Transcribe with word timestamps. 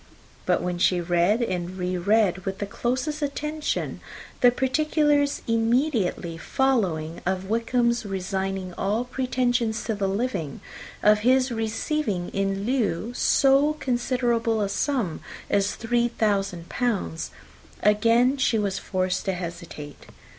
But 0.47 0.63
when 0.63 0.79
she 0.79 0.99
read 0.99 1.43
and 1.43 1.77
re 1.77 1.95
read, 1.95 2.39
with 2.43 2.57
the 2.57 2.65
closest 2.65 3.21
attention, 3.21 3.99
the 4.39 4.49
particulars 4.49 5.43
immediately 5.47 6.39
following 6.39 7.21
of 7.23 7.51
Wickham's 7.51 8.03
resigning 8.03 8.73
all 8.79 9.03
pretensions 9.05 9.83
to 9.83 9.93
the 9.93 10.07
living, 10.07 10.59
of 11.03 11.19
his 11.19 11.51
receiving 11.51 12.29
in 12.29 12.65
lieu 12.65 13.13
so 13.13 13.73
considerable 13.73 14.61
a 14.61 14.69
sum 14.69 15.19
as 15.51 15.75
three 15.75 16.07
thousand 16.07 16.67
pounds, 16.67 17.29
again 17.83 18.37
was 18.53 18.75
she 18.77 18.81
forced 18.83 19.25
to 19.25 19.33
hesitate. 19.33 20.07